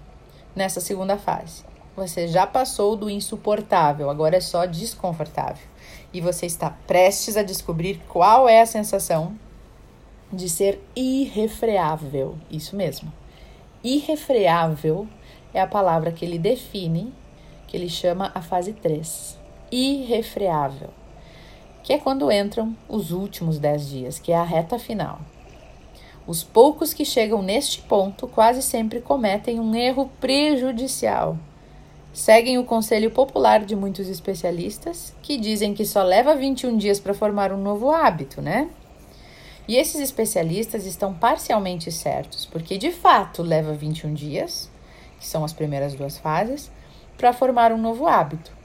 nessa 0.54 0.80
segunda 0.80 1.16
fase. 1.18 1.64
Você 1.96 2.28
já 2.28 2.46
passou 2.46 2.94
do 2.94 3.08
insuportável, 3.08 4.10
agora 4.10 4.36
é 4.36 4.40
só 4.40 4.66
desconfortável. 4.66 5.66
E 6.12 6.20
você 6.20 6.46
está 6.46 6.70
prestes 6.86 7.36
a 7.36 7.42
descobrir 7.42 8.00
qual 8.08 8.48
é 8.48 8.60
a 8.60 8.66
sensação 8.66 9.38
de 10.32 10.48
ser 10.48 10.80
irrefreável. 10.94 12.36
Isso 12.50 12.76
mesmo. 12.76 13.12
Irrefreável 13.82 15.06
é 15.54 15.60
a 15.60 15.66
palavra 15.66 16.12
que 16.12 16.24
ele 16.24 16.38
define, 16.38 17.14
que 17.66 17.76
ele 17.76 17.88
chama 17.88 18.30
a 18.34 18.42
fase 18.42 18.72
3. 18.72 19.45
Irrefreável. 19.70 20.90
Que 21.82 21.92
é 21.92 21.99
quando 21.99 22.30
entram 22.30 22.76
os 22.88 23.11
últimos 23.11 23.58
10 23.58 23.88
dias, 23.88 24.18
que 24.18 24.32
é 24.32 24.37
a 24.37 24.42
reta 24.42 24.78
final. 24.78 25.20
Os 26.26 26.42
poucos 26.42 26.92
que 26.92 27.04
chegam 27.04 27.40
neste 27.40 27.82
ponto 27.82 28.26
quase 28.26 28.61
sempre 28.61 29.00
cometem 29.00 29.61
um 29.61 29.75
erro 29.75 30.11
prejudicial. 30.20 31.37
Seguem 32.12 32.58
o 32.58 32.64
conselho 32.64 33.11
popular 33.11 33.64
de 33.64 33.76
muitos 33.76 34.08
especialistas, 34.08 35.14
que 35.23 35.37
dizem 35.37 35.75
que 35.75 35.85
só 35.85 36.02
leva 36.02 36.35
21 36.35 36.76
dias 36.76 36.99
para 36.99 37.12
formar 37.12 37.52
um 37.52 37.61
novo 37.61 37.90
hábito, 37.90 38.40
né? 38.40 38.70
E 39.68 39.76
esses 39.76 40.00
especialistas 40.00 40.87
estão 40.87 41.12
parcialmente 41.12 41.92
certos, 41.92 42.46
porque 42.46 42.78
de 42.78 42.90
fato 42.90 43.42
leva 43.42 43.73
21 43.73 44.14
dias, 44.14 44.70
que 45.20 45.26
são 45.26 45.44
as 45.44 45.52
primeiras 45.52 45.94
duas 45.94 46.16
fases, 46.16 46.70
para 47.18 47.32
formar 47.32 47.70
um 47.70 47.78
novo 47.78 48.06
hábito. 48.06 48.55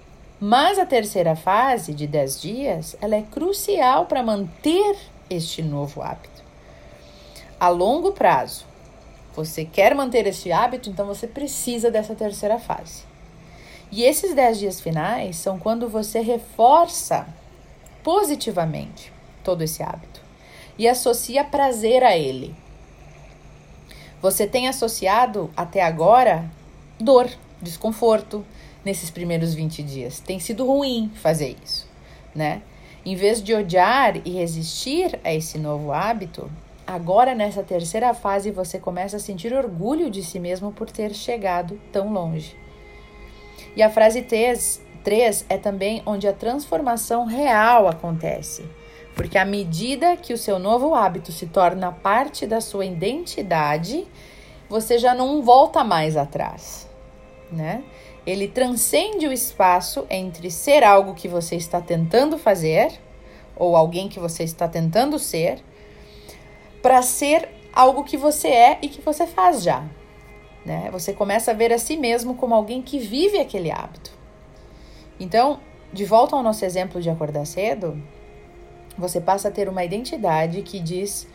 Mas 0.41 0.77
a 0.77 0.86
terceira 0.86 1.36
fase, 1.38 1.93
de 1.93 2.05
10 2.05 2.41
dias, 2.41 2.98
ela 3.00 3.15
é 3.15 3.21
crucial 3.21 4.07
para 4.07 4.21
manter 4.21 4.98
este 5.29 5.62
novo 5.62 6.01
hábito 6.01 6.41
a 7.62 7.69
longo 7.69 8.12
prazo, 8.12 8.65
você 9.36 9.63
quer 9.63 9.93
manter 9.93 10.25
este 10.25 10.51
hábito, 10.51 10.89
então 10.89 11.05
você 11.05 11.27
precisa 11.27 11.91
dessa 11.91 12.15
terceira 12.15 12.57
fase. 12.57 13.03
E 13.91 14.01
esses 14.01 14.33
10 14.33 14.57
dias 14.57 14.81
finais 14.81 15.36
são 15.36 15.60
quando 15.60 15.88
você 15.88 16.21
reforça 16.21 17.27
positivamente 18.03 19.13
todo 19.43 19.62
esse 19.62 19.83
hábito 19.83 20.24
e 20.75 20.88
associa 20.88 21.43
prazer 21.43 22.03
a 22.03 22.17
ele. 22.17 22.55
Você 24.24 24.48
tem 24.48 24.67
associado 24.67 25.51
até 25.55 25.83
agora 25.83 26.50
dor, 27.00 27.29
desconforto 27.62 28.43
nesses 28.83 29.09
primeiros 29.09 29.53
20 29.53 29.83
dias. 29.83 30.19
Tem 30.19 30.39
sido 30.39 30.65
ruim 30.65 31.11
fazer 31.15 31.55
isso, 31.63 31.88
né? 32.33 32.61
Em 33.05 33.15
vez 33.15 33.41
de 33.41 33.53
odiar 33.53 34.17
e 34.25 34.31
resistir 34.31 35.19
a 35.23 35.33
esse 35.33 35.57
novo 35.57 35.91
hábito, 35.91 36.50
Agora, 36.85 37.33
nessa 37.33 37.63
terceira 37.63 38.13
fase, 38.13 38.51
você 38.51 38.77
começa 38.77 39.15
a 39.15 39.19
sentir 39.19 39.53
orgulho 39.53 40.09
de 40.09 40.21
si 40.21 40.39
mesmo 40.39 40.73
por 40.73 40.91
ter 40.91 41.13
chegado 41.13 41.79
tão 41.89 42.11
longe. 42.11 42.53
E 43.77 43.81
a 43.81 43.89
frase 43.89 44.23
3, 44.23 44.81
3 45.01 45.45
é 45.47 45.57
também 45.57 46.01
onde 46.05 46.27
a 46.27 46.33
transformação 46.33 47.23
real 47.23 47.88
acontece. 47.88 48.65
Porque 49.15 49.38
à 49.38 49.45
medida 49.45 50.17
que 50.17 50.33
o 50.33 50.38
seu 50.38 50.59
novo 50.59 50.93
hábito 50.93 51.31
se 51.31 51.45
torna 51.45 51.93
parte 51.93 52.45
da 52.45 52.59
sua 52.59 52.85
identidade, 52.85 54.05
você 54.67 54.97
já 54.97 55.13
não 55.13 55.41
volta 55.41 55.83
mais 55.83 56.17
atrás, 56.17 56.89
né? 57.51 57.83
Ele 58.25 58.47
transcende 58.47 59.27
o 59.27 59.33
espaço 59.33 60.05
entre 60.09 60.51
ser 60.51 60.83
algo 60.83 61.13
que 61.13 61.27
você 61.27 61.55
está 61.55 61.81
tentando 61.81 62.37
fazer 62.37 62.91
ou 63.55 63.75
alguém 63.75 64.07
que 64.07 64.19
você 64.19 64.43
está 64.43 64.67
tentando 64.67 65.17
ser 65.17 65.63
para 66.81 67.01
ser 67.01 67.49
algo 67.73 68.03
que 68.03 68.17
você 68.17 68.47
é 68.47 68.79
e 68.81 68.87
que 68.87 69.01
você 69.01 69.25
faz 69.25 69.63
já. 69.63 69.83
Né? 70.65 70.89
Você 70.91 71.13
começa 71.13 71.51
a 71.51 71.53
ver 71.53 71.73
a 71.73 71.77
si 71.77 71.97
mesmo 71.97 72.35
como 72.35 72.53
alguém 72.53 72.81
que 72.81 72.99
vive 72.99 73.39
aquele 73.39 73.71
hábito. 73.71 74.11
Então, 75.19 75.59
de 75.91 76.05
volta 76.05 76.35
ao 76.35 76.43
nosso 76.43 76.63
exemplo 76.65 77.01
de 77.01 77.09
acordar 77.09 77.45
cedo, 77.45 78.01
você 78.97 79.19
passa 79.19 79.47
a 79.47 79.51
ter 79.51 79.67
uma 79.67 79.83
identidade 79.83 80.61
que 80.61 80.79
diz: 80.79 81.27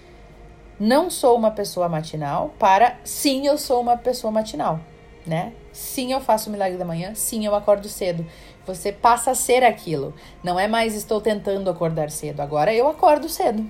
não 0.79 1.11
sou 1.11 1.37
uma 1.37 1.51
pessoa 1.51 1.89
matinal, 1.89 2.55
para 2.59 2.99
sim, 3.05 3.47
eu 3.47 3.59
sou 3.59 3.81
uma 3.81 3.97
pessoa 3.97 4.31
matinal, 4.31 4.81
né? 5.27 5.53
Sim, 5.73 6.13
eu 6.13 6.21
faço 6.21 6.49
o 6.49 6.53
milagre 6.53 6.79
da 6.79 6.85
manhã, 6.85 7.15
sim, 7.15 7.45
eu 7.45 7.55
acordo 7.55 7.89
cedo. 7.89 8.25
Você 8.67 8.93
passa 8.93 9.33
a 9.33 9.35
ser 9.35 9.65
aquilo. 9.65 10.15
Não 10.43 10.59
é 10.59 10.67
mais 10.67 10.95
estou 10.95 11.21
tentando 11.21 11.69
acordar 11.69 12.11
cedo, 12.11 12.41
agora 12.41 12.73
eu 12.75 12.89
acordo 12.89 13.29
cedo. 13.29 13.65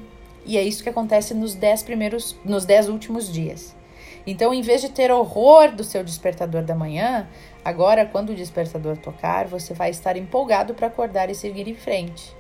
E 0.45 0.57
é 0.57 0.63
isso 0.63 0.83
que 0.83 0.89
acontece 0.89 1.35
nos 1.35 1.55
dez 1.55 1.83
primeiros, 1.83 2.37
nos 2.45 2.65
dez 2.65 2.89
últimos 2.89 3.33
dias. 3.33 3.75
Então, 4.27 4.53
em 4.53 4.61
vez 4.61 4.81
de 4.81 4.89
ter 4.89 5.11
horror 5.11 5.73
do 5.73 5.85
seu 5.85 6.03
despertador 6.03 6.63
da 6.63 6.75
manhã, 6.75 7.29
agora, 7.65 8.05
quando 8.05 8.31
o 8.31 8.35
despertador 8.35 8.97
tocar, 8.97 9.47
você 9.47 9.73
vai 9.73 9.91
estar 9.91 10.17
empolgado 10.17 10.75
para 10.75 10.89
acordar 10.89 11.31
e 11.31 11.35
seguir 11.35 11.69
em 11.69 11.75
frente. 11.75 12.35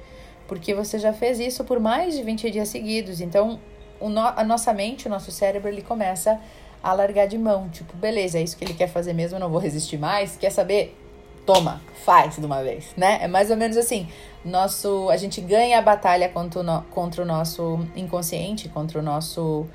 Porque 0.48 0.74
você 0.74 0.98
já 0.98 1.12
fez 1.12 1.38
isso 1.38 1.64
por 1.64 1.78
mais 1.78 2.16
de 2.16 2.22
20 2.22 2.50
dias 2.50 2.68
seguidos. 2.68 3.20
Então, 3.20 3.60
no, 4.00 4.20
a 4.20 4.42
nossa 4.42 4.72
mente, 4.72 5.06
o 5.06 5.10
nosso 5.10 5.30
cérebro, 5.30 5.68
ele 5.68 5.82
começa 5.82 6.32
a 6.32 6.40
largar 6.82 7.26
de 7.26 7.38
mão. 7.38 7.68
Tipo, 7.68 7.96
beleza, 7.96 8.38
é 8.38 8.42
isso 8.42 8.56
que 8.56 8.64
ele 8.64 8.74
quer 8.74 8.88
fazer 8.88 9.12
mesmo, 9.12 9.38
não 9.38 9.50
vou 9.50 9.60
resistir 9.60 9.98
mais. 9.98 10.36
Quer 10.36 10.50
saber? 10.50 10.96
toma, 11.46 11.80
faz 12.04 12.36
de 12.36 12.44
uma 12.44 12.62
vez, 12.62 12.92
né? 12.96 13.20
É 13.22 13.28
mais 13.28 13.50
ou 13.50 13.56
menos 13.56 13.76
assim. 13.76 14.08
Nosso, 14.44 15.08
a 15.08 15.16
gente 15.16 15.40
ganha 15.40 15.78
a 15.78 15.82
batalha 15.82 16.28
contra 16.28 16.60
o, 16.60 16.62
no, 16.62 16.82
contra 16.90 17.22
o 17.22 17.24
nosso 17.24 17.86
inconsciente, 17.94 18.68
contra 18.68 18.98
o 18.98 19.02
nosso, 19.02 19.66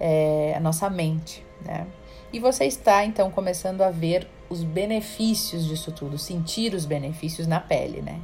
é, 0.00 0.54
a 0.56 0.60
nossa 0.60 0.88
mente, 0.88 1.44
né? 1.64 1.86
E 2.32 2.40
você 2.40 2.64
está 2.64 3.04
então 3.04 3.30
começando 3.30 3.82
a 3.82 3.90
ver 3.90 4.26
os 4.48 4.64
benefícios 4.64 5.66
disso 5.66 5.92
tudo, 5.92 6.18
sentir 6.18 6.74
os 6.74 6.86
benefícios 6.86 7.46
na 7.46 7.60
pele, 7.60 8.00
né? 8.00 8.18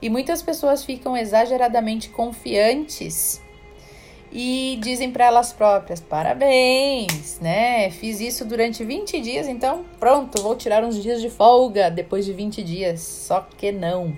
E 0.00 0.08
muitas 0.08 0.42
pessoas 0.42 0.84
ficam 0.84 1.16
exageradamente 1.16 2.08
confiantes 2.08 3.42
e 4.38 4.78
dizem 4.82 5.10
para 5.10 5.24
elas 5.24 5.50
próprias: 5.50 5.98
parabéns, 5.98 7.40
né? 7.40 7.90
Fiz 7.90 8.20
isso 8.20 8.44
durante 8.44 8.84
20 8.84 9.18
dias, 9.18 9.48
então 9.48 9.86
pronto, 9.98 10.42
vou 10.42 10.54
tirar 10.54 10.84
uns 10.84 11.02
dias 11.02 11.22
de 11.22 11.30
folga 11.30 11.90
depois 11.90 12.26
de 12.26 12.34
20 12.34 12.62
dias. 12.62 13.00
Só 13.00 13.40
que 13.56 13.72
não. 13.72 14.14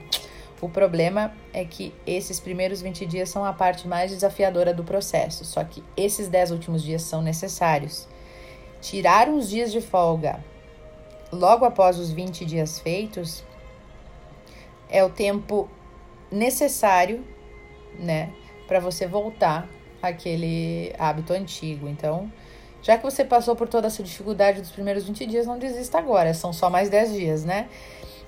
O 0.60 0.68
problema 0.68 1.32
é 1.52 1.64
que 1.64 1.94
esses 2.04 2.40
primeiros 2.40 2.82
20 2.82 3.06
dias 3.06 3.28
são 3.28 3.44
a 3.44 3.52
parte 3.52 3.86
mais 3.86 4.10
desafiadora 4.10 4.74
do 4.74 4.82
processo, 4.82 5.44
só 5.44 5.62
que 5.62 5.84
esses 5.96 6.26
10 6.26 6.50
últimos 6.50 6.82
dias 6.82 7.02
são 7.02 7.22
necessários. 7.22 8.08
Tirar 8.80 9.28
uns 9.28 9.48
dias 9.48 9.70
de 9.70 9.80
folga 9.80 10.44
logo 11.30 11.64
após 11.64 11.96
os 11.96 12.10
20 12.10 12.44
dias 12.44 12.80
feitos 12.80 13.44
é 14.90 15.04
o 15.04 15.10
tempo 15.10 15.68
necessário, 16.28 17.24
né, 18.00 18.32
para 18.66 18.80
você 18.80 19.06
voltar 19.06 19.68
aquele 20.02 20.94
hábito 20.98 21.32
antigo. 21.32 21.88
Então, 21.88 22.30
já 22.82 22.96
que 22.96 23.02
você 23.02 23.24
passou 23.24 23.56
por 23.56 23.68
toda 23.68 23.86
essa 23.86 24.02
dificuldade 24.02 24.60
dos 24.60 24.70
primeiros 24.70 25.04
20 25.04 25.26
dias, 25.26 25.46
não 25.46 25.58
desista 25.58 25.98
agora, 25.98 26.32
são 26.32 26.52
só 26.52 26.70
mais 26.70 26.88
10 26.88 27.12
dias, 27.12 27.44
né? 27.44 27.68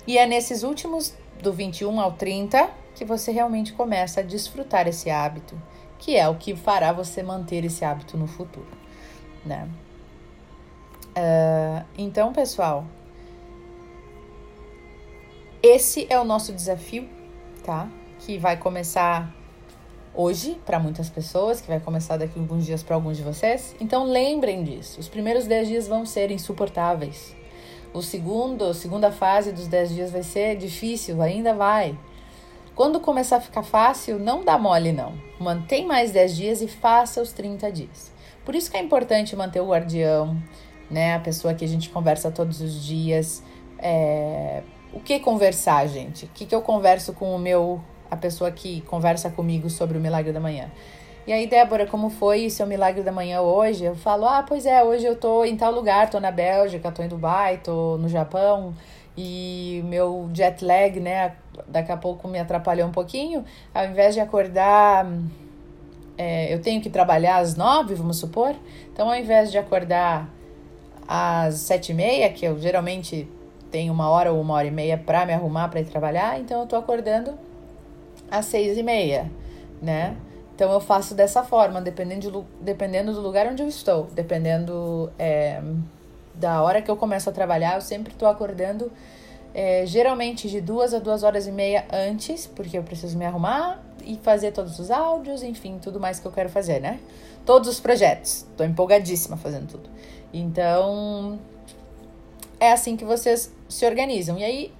E 0.05 0.17
é 0.17 0.25
nesses 0.25 0.63
últimos, 0.63 1.15
do 1.41 1.53
21 1.53 1.99
ao 1.99 2.13
30, 2.13 2.69
que 2.95 3.05
você 3.05 3.31
realmente 3.31 3.73
começa 3.73 4.19
a 4.19 4.23
desfrutar 4.23 4.87
esse 4.87 5.09
hábito, 5.09 5.59
que 5.97 6.15
é 6.15 6.27
o 6.27 6.35
que 6.35 6.55
fará 6.55 6.91
você 6.91 7.23
manter 7.23 7.63
esse 7.63 7.85
hábito 7.85 8.17
no 8.17 8.27
futuro, 8.27 8.67
né? 9.45 9.67
Uh, 11.11 11.85
então, 11.97 12.31
pessoal, 12.31 12.85
esse 15.61 16.07
é 16.09 16.19
o 16.19 16.23
nosso 16.23 16.53
desafio, 16.53 17.07
tá? 17.63 17.87
Que 18.19 18.37
vai 18.37 18.57
começar 18.57 19.33
hoje 20.13 20.59
para 20.65 20.79
muitas 20.79 21.09
pessoas, 21.09 21.61
que 21.61 21.67
vai 21.67 21.79
começar 21.79 22.17
daqui 22.17 22.37
a 22.37 22.41
alguns 22.41 22.65
dias 22.65 22.83
para 22.83 22.95
alguns 22.95 23.17
de 23.17 23.23
vocês. 23.23 23.75
Então 23.79 24.05
lembrem 24.05 24.63
disso. 24.63 24.99
Os 24.99 25.07
primeiros 25.07 25.45
10 25.45 25.67
dias 25.67 25.87
vão 25.87 26.05
ser 26.05 26.31
insuportáveis. 26.31 27.35
O 27.93 28.01
segundo, 28.01 28.73
segunda 28.73 29.11
fase 29.11 29.51
dos 29.51 29.67
10 29.67 29.93
dias 29.93 30.11
vai 30.11 30.23
ser 30.23 30.55
difícil, 30.55 31.21
ainda 31.21 31.53
vai. 31.53 31.97
Quando 32.73 32.99
começar 33.01 33.37
a 33.37 33.41
ficar 33.41 33.63
fácil, 33.63 34.17
não 34.17 34.45
dá 34.45 34.57
mole 34.57 34.93
não. 34.93 35.13
Mantém 35.39 35.85
mais 35.85 36.11
10 36.11 36.35
dias 36.35 36.61
e 36.61 36.67
faça 36.67 37.21
os 37.21 37.33
30 37.33 37.71
dias. 37.71 38.11
Por 38.45 38.55
isso 38.55 38.71
que 38.71 38.77
é 38.77 38.81
importante 38.81 39.35
manter 39.35 39.59
o 39.59 39.67
guardião, 39.67 40.41
né? 40.89 41.15
A 41.15 41.19
pessoa 41.19 41.53
que 41.53 41.65
a 41.65 41.67
gente 41.67 41.89
conversa 41.89 42.31
todos 42.31 42.61
os 42.61 42.83
dias. 42.83 43.43
É... 43.77 44.63
O 44.93 44.99
que 44.99 45.19
conversar, 45.19 45.87
gente? 45.87 46.25
O 46.25 46.29
que, 46.29 46.45
que 46.45 46.55
eu 46.55 46.61
converso 46.61 47.13
com 47.13 47.35
o 47.35 47.39
meu. 47.39 47.81
A 48.11 48.17
pessoa 48.17 48.51
que 48.51 48.81
conversa 48.81 49.29
comigo 49.29 49.69
sobre 49.69 49.97
o 49.97 50.01
milagre 50.01 50.33
da 50.33 50.39
manhã? 50.39 50.69
E 51.25 51.31
aí, 51.31 51.47
Débora, 51.47 51.85
como 51.85 52.09
foi 52.09 52.49
seu 52.49 52.67
milagre 52.67 53.03
da 53.03 53.11
manhã 53.11 53.41
hoje? 53.41 53.85
Eu 53.85 53.95
falo, 53.95 54.25
ah, 54.25 54.43
pois 54.45 54.65
é, 54.65 54.83
hoje 54.83 55.05
eu 55.05 55.15
tô 55.15 55.45
em 55.45 55.55
tal 55.55 55.71
lugar, 55.71 56.09
tô 56.09 56.19
na 56.19 56.31
Bélgica, 56.31 56.91
tô 56.91 57.03
em 57.03 57.07
Dubai, 57.07 57.61
tô 57.63 57.97
no 57.97 58.09
Japão, 58.09 58.73
e 59.15 59.81
meu 59.85 60.29
jet 60.33 60.65
lag, 60.65 60.99
né, 60.99 61.35
daqui 61.67 61.91
a 61.91 61.97
pouco 61.97 62.27
me 62.27 62.39
atrapalhou 62.39 62.87
um 62.87 62.91
pouquinho. 62.91 63.45
Ao 63.71 63.85
invés 63.85 64.15
de 64.15 64.19
acordar, 64.19 65.07
é, 66.17 66.51
eu 66.51 66.59
tenho 66.59 66.81
que 66.81 66.89
trabalhar 66.89 67.37
às 67.37 67.55
nove, 67.55 67.93
vamos 67.93 68.17
supor. 68.17 68.55
Então, 68.91 69.07
ao 69.07 69.15
invés 69.15 69.51
de 69.51 69.59
acordar 69.59 70.27
às 71.07 71.55
sete 71.55 71.91
e 71.91 71.95
meia, 71.95 72.29
que 72.31 72.45
eu 72.45 72.59
geralmente 72.59 73.27
tenho 73.69 73.93
uma 73.93 74.09
hora 74.09 74.31
ou 74.33 74.41
uma 74.41 74.55
hora 74.55 74.67
e 74.67 74.71
meia 74.71 74.97
para 74.97 75.25
me 75.25 75.33
arrumar 75.33 75.67
para 75.69 75.81
ir 75.81 75.85
trabalhar, 75.85 76.39
então 76.39 76.61
eu 76.61 76.67
tô 76.67 76.75
acordando 76.75 77.37
às 78.31 78.45
seis 78.45 78.77
e 78.77 78.83
meia, 78.83 79.29
né? 79.81 80.17
Então 80.55 80.71
eu 80.71 80.79
faço 80.79 81.13
dessa 81.13 81.43
forma, 81.43 81.81
dependendo, 81.81 82.31
de, 82.31 82.63
dependendo 82.63 83.13
do 83.13 83.21
lugar 83.21 83.47
onde 83.47 83.61
eu 83.61 83.67
estou, 83.67 84.07
dependendo 84.13 85.11
é, 85.19 85.61
da 86.35 86.61
hora 86.61 86.81
que 86.81 86.89
eu 86.89 86.95
começo 86.95 87.29
a 87.29 87.33
trabalhar, 87.33 87.75
eu 87.75 87.81
sempre 87.81 88.13
estou 88.13 88.27
acordando 88.27 88.91
é, 89.53 89.85
geralmente 89.85 90.49
de 90.49 90.61
duas 90.61 90.93
a 90.93 90.99
duas 90.99 91.23
horas 91.23 91.47
e 91.47 91.51
meia 91.51 91.85
antes, 91.91 92.47
porque 92.47 92.77
eu 92.77 92.83
preciso 92.83 93.17
me 93.17 93.25
arrumar 93.25 93.83
e 94.03 94.17
fazer 94.23 94.51
todos 94.51 94.79
os 94.79 94.89
áudios, 94.89 95.43
enfim, 95.43 95.79
tudo 95.81 95.99
mais 95.99 96.19
que 96.19 96.25
eu 96.25 96.31
quero 96.31 96.49
fazer, 96.49 96.79
né? 96.79 96.99
Todos 97.45 97.67
os 97.67 97.79
projetos. 97.79 98.45
Estou 98.51 98.65
empolgadíssima 98.65 99.37
fazendo 99.37 99.67
tudo. 99.67 99.89
Então, 100.33 101.39
é 102.59 102.71
assim 102.71 102.95
que 102.95 103.03
vocês 103.03 103.51
se 103.67 103.85
organizam. 103.85 104.37
E 104.37 104.43
aí, 104.43 104.73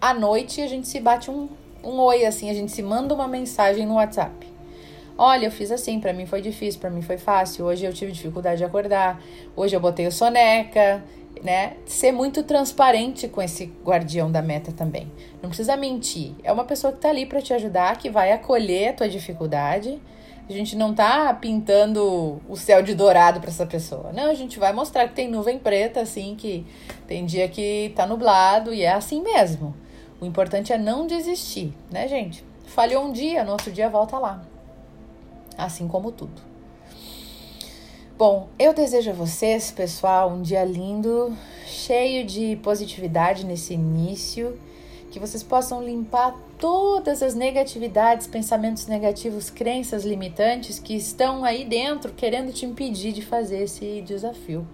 à 0.00 0.12
noite, 0.12 0.60
a 0.60 0.66
gente 0.66 0.88
se 0.88 0.98
bate 0.98 1.30
um, 1.30 1.48
um 1.82 1.98
oi, 2.00 2.24
assim, 2.24 2.50
a 2.50 2.54
gente 2.54 2.72
se 2.72 2.82
manda 2.82 3.14
uma 3.14 3.28
mensagem 3.28 3.86
no 3.86 3.94
WhatsApp. 3.94 4.50
Olha, 5.16 5.46
eu 5.46 5.50
fiz 5.50 5.70
assim, 5.70 6.00
para 6.00 6.12
mim 6.14 6.24
foi 6.24 6.40
difícil, 6.40 6.80
para 6.80 6.88
mim 6.88 7.02
foi 7.02 7.18
fácil. 7.18 7.66
Hoje 7.66 7.84
eu 7.84 7.92
tive 7.92 8.10
dificuldade 8.10 8.58
de 8.58 8.64
acordar. 8.64 9.22
Hoje 9.54 9.76
eu 9.76 9.80
botei 9.80 10.06
o 10.06 10.12
soneca, 10.12 11.04
né? 11.42 11.74
Ser 11.84 12.10
muito 12.10 12.42
transparente 12.42 13.28
com 13.28 13.42
esse 13.42 13.66
guardião 13.84 14.32
da 14.32 14.40
meta 14.40 14.72
também. 14.72 15.12
Não 15.42 15.50
precisa 15.50 15.76
mentir. 15.76 16.32
É 16.42 16.50
uma 16.50 16.64
pessoa 16.64 16.90
que 16.90 17.00
tá 17.00 17.10
ali 17.10 17.26
para 17.26 17.42
te 17.42 17.52
ajudar, 17.52 17.98
que 17.98 18.08
vai 18.08 18.32
acolher 18.32 18.88
a 18.88 18.92
tua 18.94 19.08
dificuldade. 19.10 20.00
A 20.48 20.52
gente 20.52 20.74
não 20.74 20.94
tá 20.94 21.32
pintando 21.34 22.40
o 22.48 22.56
céu 22.56 22.82
de 22.82 22.94
dourado 22.94 23.40
para 23.40 23.50
essa 23.50 23.66
pessoa. 23.66 24.12
Não, 24.12 24.24
a 24.24 24.34
gente 24.34 24.58
vai 24.58 24.72
mostrar 24.72 25.06
que 25.06 25.14
tem 25.14 25.28
nuvem 25.28 25.58
preta, 25.58 26.00
assim, 26.00 26.34
que 26.34 26.66
tem 27.06 27.26
dia 27.26 27.46
que 27.46 27.92
tá 27.94 28.06
nublado 28.06 28.72
e 28.72 28.82
é 28.82 28.92
assim 28.92 29.22
mesmo. 29.22 29.74
O 30.20 30.24
importante 30.26 30.72
é 30.72 30.78
não 30.78 31.06
desistir, 31.06 31.72
né, 31.90 32.06
gente? 32.06 32.44
Falhou 32.66 33.04
um 33.04 33.12
dia, 33.12 33.42
no 33.42 33.52
outro 33.52 33.72
dia 33.72 33.88
volta 33.88 34.18
lá 34.18 34.44
assim 35.64 35.86
como 35.86 36.10
tudo. 36.10 36.50
Bom, 38.16 38.48
eu 38.58 38.74
desejo 38.74 39.10
a 39.10 39.14
vocês, 39.14 39.70
pessoal, 39.70 40.30
um 40.30 40.42
dia 40.42 40.64
lindo, 40.64 41.34
cheio 41.66 42.24
de 42.24 42.56
positividade 42.56 43.46
nesse 43.46 43.74
início, 43.74 44.58
que 45.10 45.18
vocês 45.18 45.42
possam 45.42 45.82
limpar 45.82 46.36
todas 46.58 47.22
as 47.22 47.34
negatividades, 47.34 48.26
pensamentos 48.26 48.86
negativos, 48.86 49.48
crenças 49.48 50.04
limitantes 50.04 50.78
que 50.78 50.94
estão 50.94 51.44
aí 51.44 51.64
dentro 51.64 52.12
querendo 52.12 52.52
te 52.52 52.66
impedir 52.66 53.12
de 53.12 53.22
fazer 53.22 53.62
esse 53.62 54.02
desafio. 54.02 54.66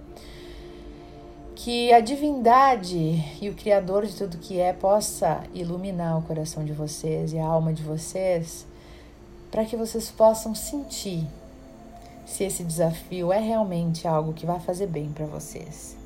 Que 1.57 1.91
a 1.91 2.01
divindade 2.01 3.25
e 3.41 3.49
o 3.49 3.55
Criador 3.55 4.05
de 4.05 4.15
tudo 4.15 4.37
que 4.37 4.61
é 4.61 4.75
possa 4.75 5.43
iluminar 5.55 6.19
o 6.19 6.23
coração 6.23 6.63
de 6.63 6.73
vocês 6.73 7.33
e 7.33 7.39
a 7.39 7.47
alma 7.47 7.73
de 7.73 7.83
vocês 7.83 8.67
para 9.51 9.65
que 9.65 9.75
vocês 9.75 10.11
possam 10.11 10.55
sentir 10.55 11.27
se 12.27 12.45
esse 12.45 12.63
desafio 12.63 13.33
é 13.33 13.39
realmente 13.39 14.07
algo 14.07 14.35
que 14.35 14.45
vai 14.45 14.61
fazer 14.61 14.87
bem 14.87 15.11
para 15.11 15.25
vocês 15.25 15.97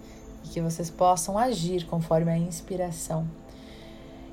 e 0.44 0.48
que 0.48 0.60
vocês 0.60 0.88
possam 0.88 1.36
agir 1.36 1.84
conforme 1.84 2.30
a 2.30 2.38
inspiração 2.38 3.26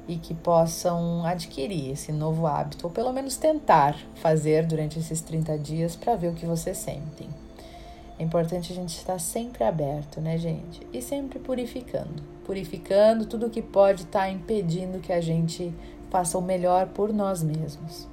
e 0.08 0.18
que 0.18 0.36
possam 0.36 1.26
adquirir 1.26 1.94
esse 1.94 2.12
novo 2.12 2.46
hábito 2.46 2.86
ou 2.86 2.94
pelo 2.94 3.12
menos 3.12 3.38
tentar 3.38 3.98
fazer 4.22 4.68
durante 4.68 5.00
esses 5.00 5.20
30 5.22 5.58
dias 5.58 5.96
para 5.96 6.16
ver 6.16 6.28
o 6.30 6.36
que 6.36 6.46
vocês 6.46 6.78
sentem. 6.78 7.28
É 8.20 8.24
importante 8.24 8.72
a 8.72 8.76
gente 8.76 8.98
estar 8.98 9.20
sempre 9.20 9.64
aberto, 9.64 10.20
né, 10.20 10.38
gente? 10.38 10.86
E 10.92 11.02
sempre 11.02 11.40
purificando. 11.40 12.24
Purificando 12.44 13.26
tudo 13.26 13.50
que 13.50 13.62
pode 13.62 14.04
estar 14.04 14.30
impedindo 14.30 15.00
que 15.00 15.14
a 15.14 15.22
gente 15.22 15.74
faça 16.10 16.38
o 16.38 16.42
melhor 16.42 16.88
por 16.88 17.14
nós 17.14 17.44
mesmos. 17.44 18.08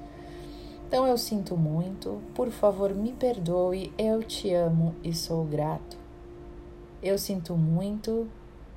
Então 0.87 1.07
eu 1.07 1.17
sinto 1.17 1.57
muito, 1.57 2.21
por 2.35 2.51
favor 2.51 2.93
me 2.93 3.11
perdoe, 3.11 3.91
eu 3.97 4.21
te 4.21 4.53
amo 4.53 4.95
e 5.03 5.13
sou 5.13 5.43
grato. 5.43 5.97
Eu 7.01 7.17
sinto 7.17 7.55
muito 7.55 8.27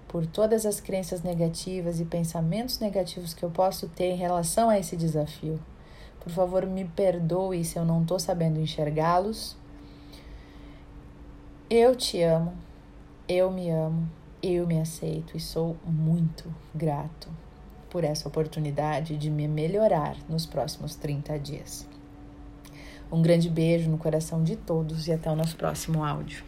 por 0.08 0.26
todas 0.26 0.64
as 0.64 0.80
crenças 0.80 1.22
negativas 1.22 2.00
e 2.00 2.04
pensamentos 2.04 2.78
negativos 2.78 3.34
que 3.34 3.44
eu 3.44 3.50
posso 3.50 3.88
ter 3.88 4.12
em 4.12 4.16
relação 4.16 4.70
a 4.70 4.78
esse 4.78 4.96
desafio. 4.96 5.60
Por 6.18 6.32
favor, 6.32 6.66
me 6.66 6.84
perdoe 6.84 7.64
se 7.64 7.78
eu 7.78 7.84
não 7.84 8.02
estou 8.02 8.18
sabendo 8.18 8.58
enxergá-los. 8.58 9.56
Eu 11.70 11.94
te 11.94 12.22
amo, 12.22 12.54
eu 13.28 13.50
me 13.50 13.68
amo, 13.68 14.10
eu 14.42 14.66
me 14.66 14.80
aceito 14.80 15.36
e 15.36 15.40
sou 15.40 15.76
muito 15.84 16.50
grato 16.74 17.28
por 17.90 18.04
essa 18.04 18.26
oportunidade 18.26 19.18
de 19.18 19.28
me 19.28 19.46
melhorar 19.46 20.16
nos 20.30 20.46
próximos 20.46 20.94
30 20.94 21.38
dias. 21.38 21.86
Um 23.12 23.20
grande 23.20 23.50
beijo 23.50 23.90
no 23.90 23.98
coração 23.98 24.42
de 24.42 24.56
todos 24.56 25.08
e 25.08 25.12
até 25.12 25.30
o 25.30 25.36
nosso 25.36 25.56
próximo 25.56 26.02
áudio. 26.02 26.42